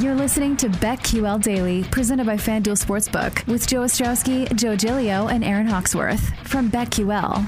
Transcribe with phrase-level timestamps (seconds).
[0.00, 5.44] You're listening to BetQL Daily, presented by FanDuel Sportsbook, with Joe Ostrowski, Joe Giglio, and
[5.44, 7.46] Aaron Hawksworth from BetQL.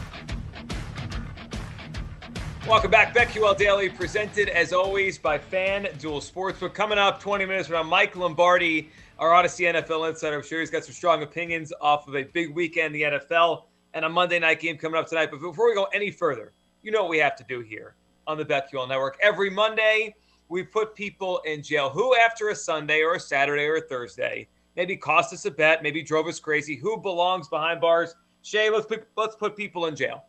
[2.69, 6.72] Welcome back, BetQL Daily, presented as always by FanDuel Sportsbook.
[6.72, 10.36] Coming up 20 minutes from Mike Lombardi, our Audacy NFL insider.
[10.36, 13.64] I'm sure he's got some strong opinions off of a big weekend in the NFL
[13.92, 15.32] and a Monday night game coming up tonight.
[15.32, 16.52] But before we go any further,
[16.82, 17.96] you know what we have to do here
[18.28, 19.18] on the BetQL Network.
[19.20, 20.14] Every Monday,
[20.48, 24.48] we put people in jail who, after a Sunday or a Saturday or a Thursday,
[24.77, 26.77] maybe cost us a bet, maybe drove us crazy.
[26.77, 28.14] Who belongs behind bars?
[28.42, 30.24] Shay, let's put, let's put people in jail.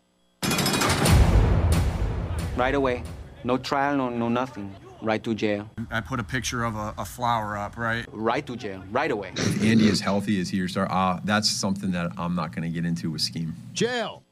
[2.55, 3.03] Right away.
[3.43, 4.75] No trial, no, no nothing.
[4.99, 5.69] Right to jail.
[5.91, 8.03] I put a picture of a, a flower up, right?
[8.11, 8.83] Right to jail.
[8.89, 9.33] Right away.
[9.37, 10.91] If Andy is healthy, is he your star?
[10.91, 13.55] Uh, that's something that I'm not going to get into with scheme.
[13.73, 14.23] Jail.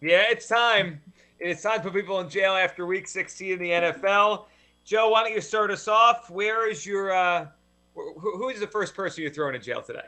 [0.00, 1.00] Yeah, it's time.
[1.38, 4.46] It's time put people in jail after week 16 in the NFL.
[4.84, 6.30] Joe, why don't you start us off?
[6.30, 7.48] Where is your, uh,
[7.94, 10.06] who is the first person you're throwing in jail today?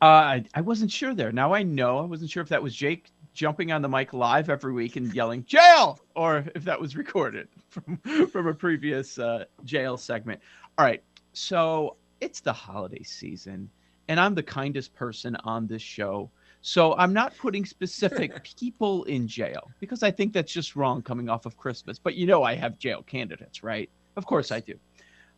[0.00, 1.32] Uh, I, I wasn't sure there.
[1.32, 1.98] Now I know.
[1.98, 5.12] I wasn't sure if that was Jake jumping on the mic live every week and
[5.14, 7.96] yelling jail or if that was recorded from,
[8.28, 10.40] from a previous uh, jail segment.
[10.78, 11.02] All right.
[11.32, 13.70] So it's the holiday season,
[14.08, 16.30] and I'm the kindest person on this show.
[16.62, 21.28] So I'm not putting specific people in jail because I think that's just wrong coming
[21.28, 21.98] off of Christmas.
[21.98, 23.90] But you know, I have jail candidates, right?
[24.16, 24.74] Of course I do.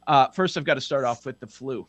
[0.06, 1.86] Uh, first, I've got to start off with the flu.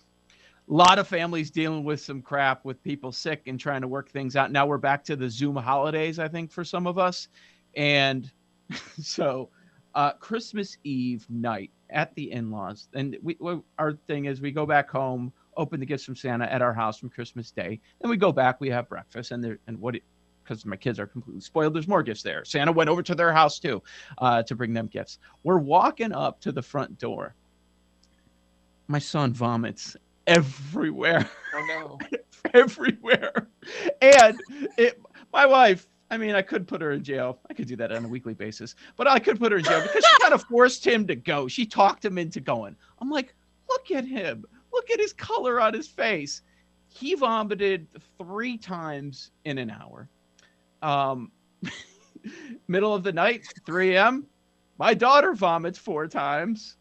[0.69, 4.09] A lot of families dealing with some crap with people sick and trying to work
[4.09, 4.51] things out.
[4.51, 7.27] Now we're back to the Zoom holidays, I think, for some of us.
[7.75, 8.31] And
[9.01, 9.49] so,
[9.93, 14.51] uh, Christmas Eve night at the in laws, and we, we, our thing is we
[14.51, 17.79] go back home open the gifts from Santa at our house from Christmas Day.
[18.01, 19.95] Then we go back, we have breakfast, and there and what
[20.43, 21.73] because my kids are completely spoiled.
[21.73, 22.45] There's more gifts there.
[22.45, 23.81] Santa went over to their house too
[24.19, 25.19] uh, to bring them gifts.
[25.43, 27.33] We're walking up to the front door.
[28.87, 29.97] My son vomits
[30.27, 31.29] everywhere.
[31.53, 32.17] Oh no!
[32.53, 33.47] everywhere,
[34.01, 34.39] and
[34.77, 35.01] it.
[35.33, 35.87] My wife.
[36.11, 37.39] I mean, I could put her in jail.
[37.49, 39.81] I could do that on a weekly basis, but I could put her in jail
[39.81, 41.47] because she kind of forced him to go.
[41.47, 42.75] She talked him into going.
[43.01, 43.33] I'm like,
[43.67, 44.45] look at him.
[44.75, 46.41] Look at his color on his face.
[46.89, 47.87] He vomited
[48.19, 50.09] three times in an hour.
[50.81, 51.31] Um,
[52.67, 54.27] middle of the night, 3 a.m.
[54.77, 56.75] My daughter vomits four times.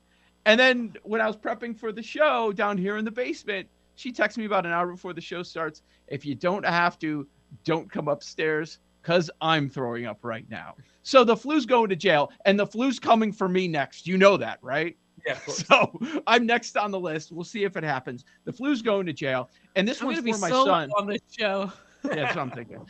[0.44, 4.11] And then when I was prepping for the show down here in the basement, she
[4.11, 5.82] texts me about an hour before the show starts.
[6.09, 7.26] If you don't have to,
[7.65, 10.75] don't come upstairs because I'm throwing up right now.
[11.03, 14.06] So the flu's going to jail and the flu's coming for me next.
[14.06, 14.97] You know that, right?
[15.26, 15.38] Yeah.
[15.48, 17.32] So I'm next on the list.
[17.32, 18.25] We'll see if it happens.
[18.44, 20.91] The flu's going to jail, and this I'm one's for my so son.
[20.98, 21.72] on this show.
[22.04, 22.86] Yeah, that's what I'm thinking.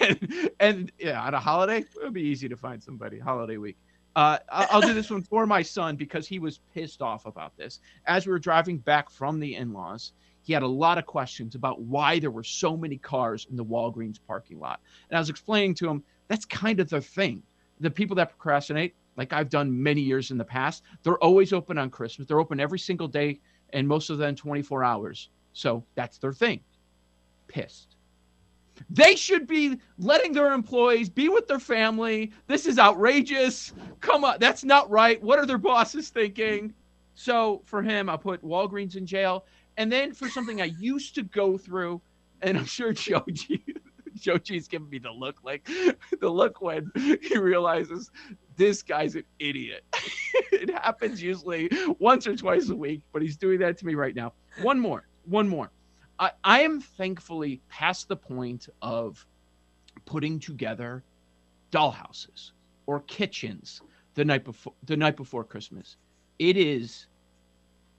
[0.00, 3.18] and, and, yeah, on a holiday, it'll be easy to find somebody.
[3.18, 3.76] Holiday week.
[4.14, 7.56] Uh, I'll, I'll do this one for my son because he was pissed off about
[7.56, 7.80] this.
[8.06, 10.12] As we were driving back from the in-laws,
[10.42, 13.64] he had a lot of questions about why there were so many cars in the
[13.64, 14.80] Walgreens parking lot.
[15.10, 17.42] And I was explaining to him that's kind of the thing.
[17.80, 20.82] The people that procrastinate, like I've done many years in the past.
[21.02, 22.28] They're always open on Christmas.
[22.28, 23.40] They're open every single day
[23.72, 25.30] and most of them 24 hours.
[25.52, 26.60] So that's their thing.
[27.48, 27.96] Pissed.
[28.90, 32.32] They should be letting their employees be with their family.
[32.46, 33.72] This is outrageous.
[34.00, 35.22] Come on, that's not right.
[35.22, 36.74] What are their bosses thinking?
[37.14, 39.46] So for him, I put Walgreens in jail.
[39.78, 42.00] And then for something I used to go through,
[42.42, 43.62] and I'm sure G,
[44.14, 45.68] Joe giving me the look, like
[46.20, 48.10] the look when he realizes
[48.56, 49.84] this guy's an idiot.
[50.52, 54.14] it happens usually once or twice a week, but he's doing that to me right
[54.14, 54.32] now.
[54.62, 55.70] One more, one more.
[56.18, 59.24] I, I am thankfully past the point of
[60.04, 61.04] putting together
[61.72, 62.52] dollhouses
[62.86, 63.82] or kitchens
[64.14, 65.96] the night before the night before Christmas.
[66.38, 67.06] It is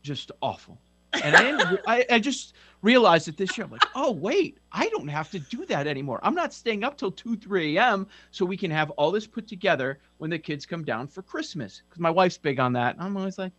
[0.02, 0.80] just awful.
[1.14, 5.08] And I, I, I just realized that this year, I'm like, oh, wait, I don't
[5.08, 6.20] have to do that anymore.
[6.24, 8.08] I'm not staying up till 2, 3 a.m.
[8.32, 11.82] so we can have all this put together when the kids come down for Christmas.
[11.88, 12.96] Because my wife's big on that.
[13.00, 13.52] I'm always like,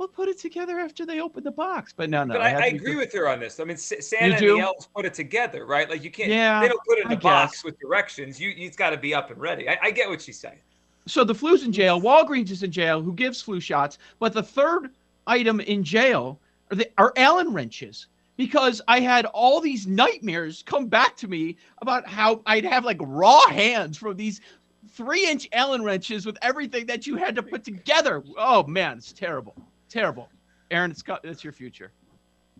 [0.00, 1.92] we'll put it together after they open the box.
[1.94, 2.34] But no, no.
[2.34, 3.60] But I, I agree with her on this.
[3.60, 5.88] I mean, Santa and the elves put it together, right?
[5.88, 6.30] Like you can't.
[6.30, 8.40] Yeah, they don't put it in a box with directions.
[8.40, 9.68] You, it's got to be up and ready.
[9.68, 10.58] I, I get what she's saying.
[11.06, 12.00] So the flu's in jail.
[12.00, 13.02] Walgreens is in jail.
[13.02, 13.98] Who gives flu shots?
[14.18, 14.90] But the third
[15.26, 16.38] item in jail
[16.70, 18.06] are, the, are Allen wrenches
[18.36, 22.98] because I had all these nightmares come back to me about how I'd have like
[23.00, 24.40] raw hands from these
[24.88, 28.22] three inch Allen wrenches with everything that you had to put together.
[28.38, 29.54] Oh man, it's terrible,
[29.88, 30.28] terrible.
[30.70, 31.92] Aaron, it's got, it's your future.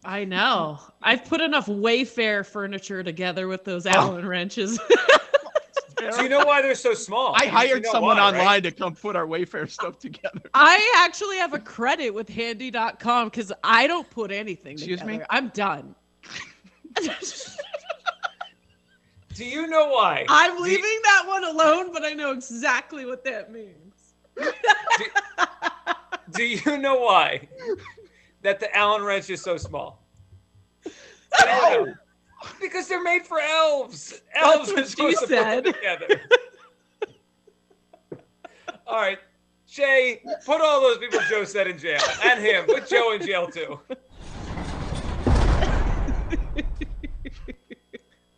[0.05, 0.79] I know.
[1.03, 3.91] I've put enough Wayfair furniture together with those oh.
[3.91, 4.29] Allen oh.
[4.29, 4.79] wrenches.
[6.17, 7.35] Do you know why they're so small?
[7.37, 8.39] I You- you hired know someone why, right?
[8.41, 10.41] online to come put our Wayfair stuff together.
[10.55, 15.21] I actually have a credit with handy.com because I don't put anything Excuse me?
[15.31, 15.95] I'm done.
[19.35, 20.27] Do you know why?
[20.29, 24.15] I'm Do you- leaving that one alone, but I know exactly what that means.
[26.33, 27.49] Do you know why?
[28.43, 30.03] That the Allen wrench is so small.
[31.45, 31.95] No.
[32.61, 34.21] Because they're made for elves.
[34.35, 35.65] Elves That's are what she supposed to put said.
[35.65, 36.21] them together.
[38.87, 39.19] all right,
[39.67, 42.65] Shay, put all those people Joe said in jail, and him.
[42.67, 43.79] Put Joe in jail too.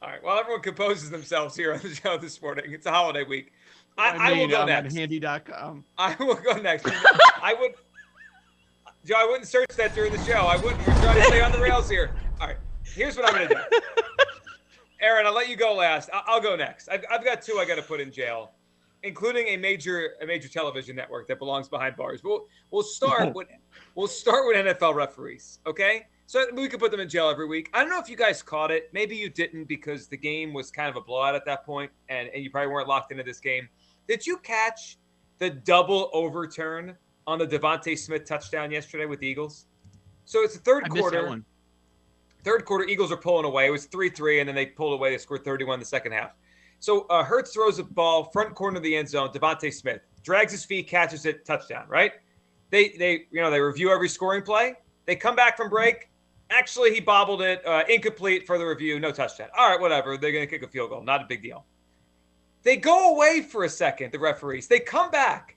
[0.02, 0.22] All right.
[0.22, 3.52] While everyone composes themselves here on the show this morning, it's a holiday week.
[3.96, 4.94] I, I, will go um, I'm on next.
[4.96, 5.84] handy.com.
[5.98, 6.87] I will go next.
[7.43, 7.72] I would,
[9.05, 9.14] Joe.
[9.16, 10.46] I wouldn't search that during the show.
[10.46, 10.78] I wouldn't.
[10.87, 12.10] We're trying to stay on the rails here.
[12.94, 13.79] Here's what I'm gonna do.
[15.00, 16.11] Aaron, I'll let you go last.
[16.12, 16.89] I- I'll go next.
[16.89, 18.53] I've, I've got two I got to put in jail,
[19.03, 22.23] including a major a major television network that belongs behind bars.
[22.23, 23.49] We'll we'll start with
[23.94, 25.59] we'll start with NFL referees.
[25.67, 26.06] Okay.
[26.27, 27.69] So we could put them in jail every week.
[27.75, 28.89] I don't know if you guys caught it.
[28.94, 32.31] Maybe you didn't because the game was kind of a blowout at that point, and,
[32.33, 33.69] and you probably weren't locked into this game.
[34.09, 34.97] Did you catch
[35.39, 36.97] the double overturn
[37.27, 39.67] on the DeVonta Smith touchdown yesterday with the Eagles?
[40.25, 41.43] So it's the third I quarter.
[42.44, 43.67] Third quarter, Eagles are pulling away.
[43.67, 45.11] It was 3 3, and then they pulled away.
[45.11, 46.33] They scored 31 in the second half.
[46.81, 49.29] So uh, Hurts throws a ball, front corner of the end zone.
[49.29, 52.12] DeVonta Smith drags his feet, catches it, touchdown, right?
[52.71, 54.75] They, they, you know, they review every scoring play.
[55.06, 56.11] They come back from break.
[56.50, 59.49] Actually, he bobbled it, uh, incomplete for the review, no touchdown.
[59.56, 60.17] All right, whatever.
[60.17, 61.03] They're going to kick a field goal.
[61.03, 61.65] Not a big deal.
[62.62, 64.67] They go away for a second, the referees.
[64.67, 65.56] They come back.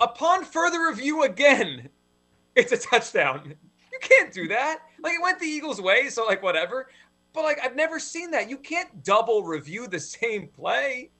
[0.00, 1.88] Upon further review again,
[2.54, 3.54] it's a touchdown.
[4.02, 4.80] You can't do that.
[5.02, 6.88] Like it went the Eagles' way, so like whatever.
[7.32, 8.48] But like I've never seen that.
[8.48, 11.10] You can't double review the same play.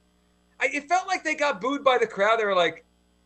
[0.59, 2.39] I, it felt like they got booed by the crowd.
[2.39, 2.85] They were like,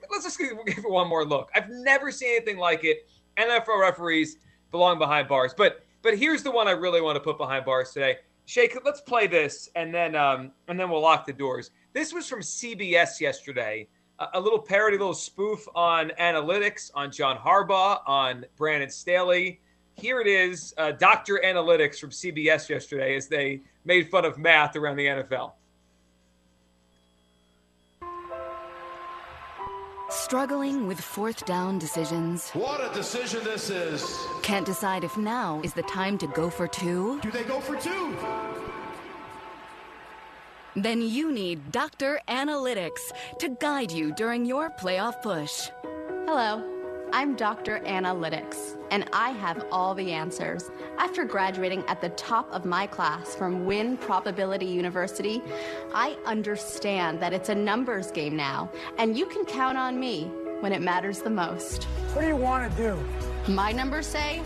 [0.10, 3.08] "Let's just give it one more look." I've never seen anything like it.
[3.38, 4.38] NFL referees
[4.72, 5.54] belong behind bars.
[5.56, 8.18] But but here's the one I really want to put behind bars today.
[8.46, 11.72] Shake, let's play this, and then um, and then we'll lock the doors.
[11.94, 13.88] This was from CBS yesterday.
[14.22, 19.60] A, a little parody, a little spoof on analytics, on John Harbaugh, on Brandon Staley.
[19.96, 24.76] Here it is, uh, Doctor Analytics from CBS yesterday, as they made fun of math
[24.76, 25.54] around the NFL.
[30.10, 32.52] Struggling with fourth down decisions?
[32.52, 34.18] What a decision this is.
[34.44, 37.20] Can't decide if now is the time to go for two?
[37.22, 38.16] Do they go for two?
[40.76, 42.22] Then you need Dr.
[42.30, 45.70] Analytics to guide you during your playoff push.
[46.26, 46.64] Hello,
[47.12, 47.82] I'm Dr.
[47.82, 50.72] Analytics, and I have all the answers.
[50.98, 55.42] After graduating at the top of my class from Win Probability University,
[55.94, 60.32] I understand that it's a numbers game now, and you can count on me
[60.62, 61.84] when it matters the most.
[62.14, 63.52] What do you want to do?
[63.52, 64.42] My numbers say,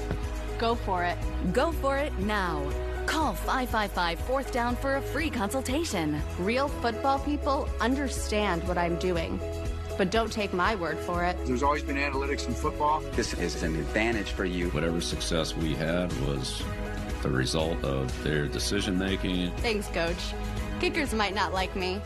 [0.58, 1.20] go for it.
[1.54, 2.68] Go for it now.
[3.16, 6.22] Call 555 4th Down for a free consultation.
[6.38, 9.40] Real football people understand what I'm doing,
[9.98, 11.38] but don't take my word for it.
[11.46, 13.00] There's always been analytics in football.
[13.14, 14.70] This is an advantage for you.
[14.72, 16.62] Whatever success we had was
[17.22, 19.50] the result of their decision making.
[19.60, 20.34] Thanks, coach.
[20.82, 22.02] Kickers might not like me,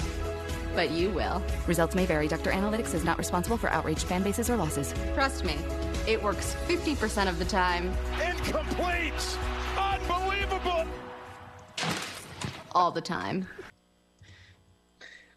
[0.76, 1.42] but you will.
[1.66, 2.28] Results may vary.
[2.28, 2.52] Dr.
[2.52, 4.94] Analytics is not responsible for outraged fan bases or losses.
[5.16, 5.58] Trust me,
[6.08, 7.92] it works 50% of the time.
[8.24, 9.38] Incomplete!
[9.76, 10.86] Unbelievable!
[12.74, 13.48] All the time.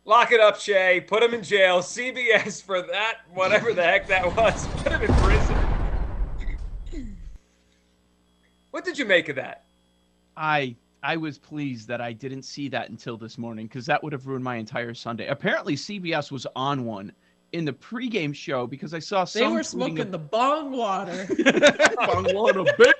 [0.04, 1.00] Lock it up, Shay.
[1.00, 1.78] Put him in jail.
[1.78, 4.66] CBS for that, whatever the heck that was.
[4.82, 5.56] Put him in prison.
[8.72, 9.64] What did you make of that?
[10.36, 14.12] I I was pleased that I didn't see that until this morning because that would
[14.12, 15.26] have ruined my entire Sunday.
[15.26, 17.12] Apparently, CBS was on one
[17.52, 21.26] in the pregame show because I saw They some were smoking of- the bong water.
[22.06, 22.92] Bong water, bitch.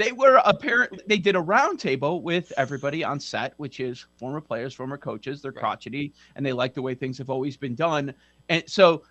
[0.00, 4.72] They were apparently they did a roundtable with everybody on set, which is former players,
[4.72, 5.42] former coaches.
[5.42, 8.14] They're crotchety and they like the way things have always been done.
[8.48, 9.02] And so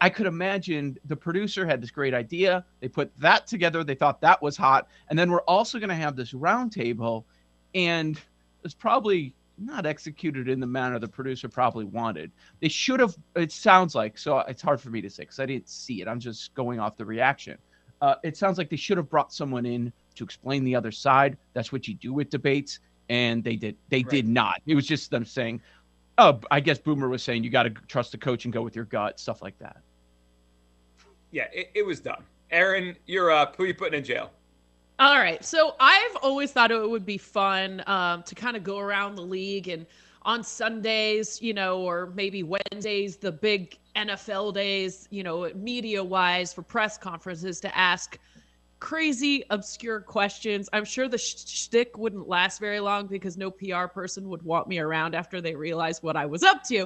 [0.00, 2.64] I could imagine the producer had this great idea.
[2.78, 3.82] They put that together.
[3.82, 4.86] They thought that was hot.
[5.08, 7.24] And then we're also going to have this roundtable,
[7.74, 8.20] and
[8.62, 12.30] it's probably not executed in the manner the producer probably wanted.
[12.60, 13.16] They should have.
[13.34, 14.38] It sounds like so.
[14.38, 16.06] It's hard for me to say because I didn't see it.
[16.06, 17.58] I'm just going off the reaction.
[18.00, 21.36] Uh, it sounds like they should have brought someone in to explain the other side.
[21.52, 23.76] That's what you do with debates, and they did.
[23.88, 24.62] They did not.
[24.66, 25.60] It was just them saying,
[26.18, 28.76] "Oh, I guess Boomer was saying you got to trust the coach and go with
[28.76, 29.78] your gut," stuff like that.
[31.30, 32.22] Yeah, it, it was dumb.
[32.50, 33.56] Aaron, you're up.
[33.56, 34.30] Who are you putting in jail?
[35.00, 35.44] All right.
[35.44, 39.22] So I've always thought it would be fun um, to kind of go around the
[39.22, 39.86] league and
[40.22, 46.52] on Sundays, you know, or maybe Wednesdays, the big NFL days, you know, media wise
[46.52, 48.18] for press conferences to ask
[48.84, 50.68] crazy, obscure questions.
[50.74, 54.68] I'm sure the sh- shtick wouldn't last very long because no PR person would want
[54.68, 56.80] me around after they realized what I was up to.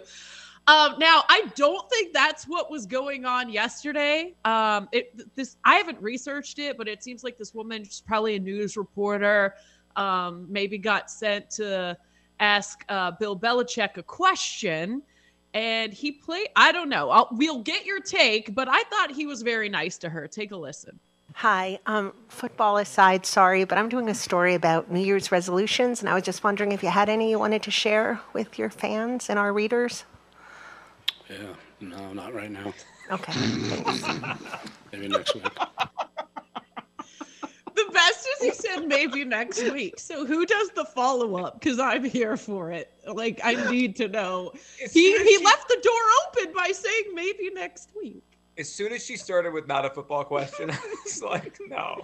[0.69, 4.37] Um, now, I don't think that's what was going on yesterday.
[4.45, 8.37] Um, it, this I haven't researched it, but it seems like this woman, she's probably
[8.37, 9.55] a news reporter,
[9.97, 11.99] um, maybe got sent to
[12.39, 15.03] ask uh, Bill Belichick a question,
[15.53, 16.47] and he played.
[16.55, 17.11] I don't know.
[17.11, 20.29] I'll, we'll get your take, but I thought he was very nice to her.
[20.29, 21.01] Take a listen.
[21.39, 26.09] Hi, um, football aside, sorry, but I'm doing a story about New Year's resolutions, and
[26.09, 29.31] I was just wondering if you had any you wanted to share with your fans
[29.31, 30.03] and our readers.
[31.31, 32.75] Yeah, no, not right now.
[33.13, 33.33] Okay.
[34.93, 35.45] Maybe next week.
[37.77, 40.01] The best is he said maybe next week.
[40.01, 41.61] So who does the follow up?
[41.61, 42.93] Because I'm here for it.
[43.07, 44.51] Like I need to know.
[44.91, 48.28] He he left the door open by saying maybe next week.
[48.59, 52.01] As soon as she started with not a football question, I was like, no.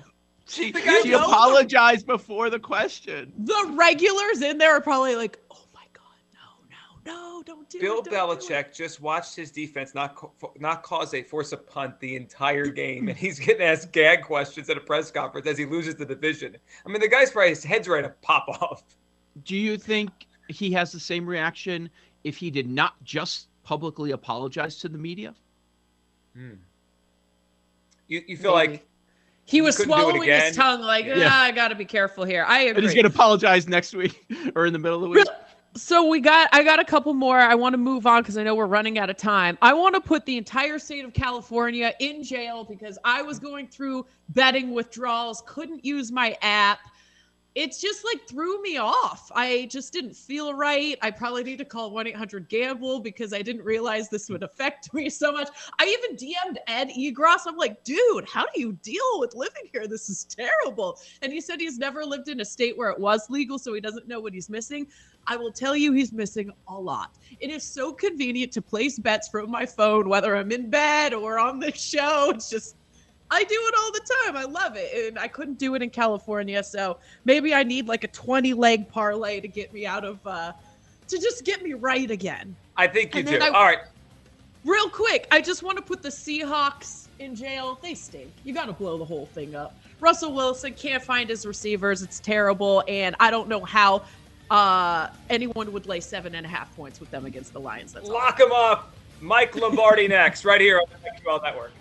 [0.46, 3.32] She, The she knows- apologized before the question.
[3.38, 6.02] The regulars in there are probably like, oh my god,
[6.34, 8.04] no, no, no, don't do Bill it.
[8.04, 11.98] don't it." Belichick just watched his defense not co- not cause a force a punt
[11.98, 15.64] the entire game, and he's getting asked gag questions at a press conference as he
[15.64, 16.56] loses the division.
[16.86, 18.82] I mean, the guy's probably his head's ready to pop off.
[19.44, 20.10] Do you think
[20.48, 21.88] he has the same reaction
[22.22, 25.34] if he did not just publicly apologize to the media?
[26.34, 28.86] You, you feel like
[29.44, 31.28] He was couldn't do it swallowing his tongue, like, Yeah.
[31.30, 32.44] ah, I gotta be careful here.
[32.46, 34.24] I And he's going to apologize next week
[34.54, 35.26] or in the middle of the week?
[35.76, 37.38] So we got I got a couple more.
[37.38, 39.58] I want to move on because I know we're running out of time.
[39.60, 43.66] I want to put the entire state of California in jail because I was going
[43.66, 46.78] through betting withdrawals, couldn't use my app.
[47.54, 49.30] It's just like threw me off.
[49.32, 50.98] I just didn't feel right.
[51.02, 55.30] I probably need to call 1-800-GAMBLE because I didn't realize this would affect me so
[55.30, 55.48] much.
[55.78, 57.46] I even DM'd Ed Egros.
[57.46, 59.86] I'm like, dude, how do you deal with living here?
[59.86, 60.98] This is terrible.
[61.22, 63.80] And he said he's never lived in a state where it was legal, so he
[63.80, 64.88] doesn't know what he's missing.
[65.26, 67.16] I will tell you he's missing a lot.
[67.38, 71.38] It is so convenient to place bets from my phone, whether I'm in bed or
[71.38, 72.30] on the show.
[72.34, 72.76] It's just,
[73.34, 74.36] I do it all the time.
[74.36, 75.08] I love it.
[75.08, 76.62] And I couldn't do it in California.
[76.62, 80.52] So maybe I need like a 20 leg parlay to get me out of, uh,
[81.08, 82.54] to just get me right again.
[82.76, 83.38] I think you And do.
[83.40, 83.80] I- All right.
[84.64, 87.78] Real quick, I just want to put the Seahawks in jail.
[87.82, 88.32] They stink.
[88.44, 89.76] You got to blow the whole thing up.
[90.00, 92.02] Russell Wilson can't find his receivers.
[92.02, 92.82] It's terrible.
[92.88, 94.04] And I don't know how
[94.50, 97.92] uh, anyone would lay seven and a half points with them against the Lions.
[97.92, 98.08] That's.
[98.08, 98.94] Lock them up.
[99.20, 101.72] Mike Lombardi next, right here on the Network.